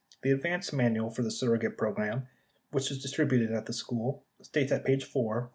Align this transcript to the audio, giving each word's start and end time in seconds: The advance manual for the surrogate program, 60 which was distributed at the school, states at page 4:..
The 0.23 0.31
advance 0.31 0.73
manual 0.73 1.11
for 1.11 1.21
the 1.21 1.29
surrogate 1.29 1.77
program, 1.77 2.21
60 2.21 2.29
which 2.71 2.89
was 2.89 3.01
distributed 3.03 3.51
at 3.51 3.67
the 3.67 3.73
school, 3.73 4.25
states 4.41 4.71
at 4.71 4.83
page 4.83 5.05
4:.. 5.05 5.47